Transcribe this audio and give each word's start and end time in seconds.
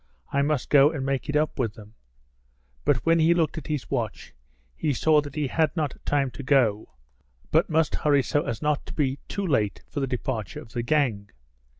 "I 0.33 0.41
must 0.41 0.71
go 0.71 0.89
and 0.91 1.05
make 1.05 1.29
it 1.29 1.35
up 1.35 1.59
with 1.59 1.75
them." 1.75 1.93
But 2.85 3.05
when 3.05 3.19
he 3.19 3.35
looked 3.35 3.59
at 3.59 3.67
his 3.67 3.91
watch 3.91 4.33
he 4.75 4.93
saw 4.93 5.21
that 5.21 5.35
he 5.35 5.45
had 5.45 5.77
not 5.77 6.03
time 6.07 6.31
to 6.31 6.41
go, 6.41 6.95
but 7.51 7.69
must 7.69 7.93
hurry 7.93 8.23
so 8.23 8.41
as 8.43 8.63
not 8.63 8.83
to 8.87 8.95
be 8.95 9.19
too 9.27 9.45
late 9.45 9.83
for 9.87 9.99
the 9.99 10.07
departure 10.07 10.59
of 10.59 10.69
the 10.73 10.81
gang. 10.81 11.29